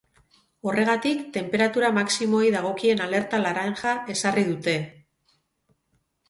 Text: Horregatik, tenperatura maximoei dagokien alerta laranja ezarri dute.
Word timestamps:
Horregatik, 0.69 1.19
tenperatura 1.35 1.91
maximoei 1.97 2.47
dagokien 2.55 3.05
alerta 3.09 3.43
laranja 3.45 3.93
ezarri 4.15 4.47
dute. 4.49 4.75